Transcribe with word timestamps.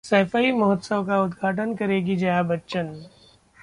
सैफई 0.03 0.51
महोत्सव 0.51 1.05
का 1.05 1.21
उद्घाटन 1.21 1.73
करेंगी 1.75 2.15
जया 2.15 2.41
बच्चन 2.43 2.93